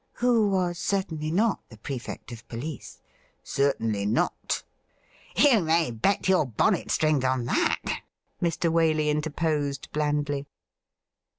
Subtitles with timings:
[0.23, 4.63] 'Who was certainly not the Prefect of Police >''' Certainly not.''
[5.37, 8.01] You may bet your bonnet strings on that,'
[8.41, 8.71] Mr.
[8.71, 10.47] Waley interposed blandly.